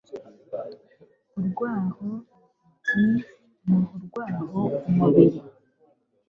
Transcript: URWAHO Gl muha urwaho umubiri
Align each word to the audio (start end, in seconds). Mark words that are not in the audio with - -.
URWAHO 1.39 2.07
Gl 2.85 3.09
muha 3.67 3.89
urwaho 3.95 4.61
umubiri 4.89 5.39